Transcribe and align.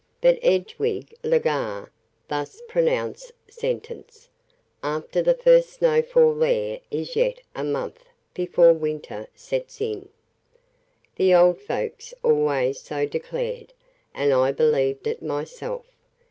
But 0.19 0.39
Edwige 0.41 1.13
Legare 1.23 1.91
thus 2.27 2.59
pronounced 2.67 3.33
sentence: 3.51 4.29
"After 4.81 5.21
the 5.21 5.35
first 5.35 5.69
snowfall 5.73 6.33
there 6.33 6.79
is 6.89 7.15
yet 7.15 7.39
a 7.55 7.63
month 7.63 8.05
before 8.33 8.73
winter 8.73 9.27
sets 9.35 9.79
in. 9.79 10.09
The 11.17 11.35
old 11.35 11.61
folks 11.61 12.15
always 12.23 12.81
so 12.81 13.05
declared, 13.05 13.73
and 14.11 14.33
I 14.33 14.51
believe 14.51 15.05
it 15.05 15.21
myself." 15.21 15.85